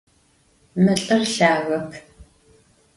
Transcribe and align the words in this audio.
Mı 0.83 0.93
lh'ır 1.01 1.21
lhagep. 1.33 1.91